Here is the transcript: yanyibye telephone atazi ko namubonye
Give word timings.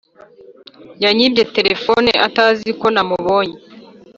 yanyibye 1.03 1.43
telephone 1.55 2.09
atazi 2.27 2.69
ko 2.79 2.87
namubonye 2.93 3.57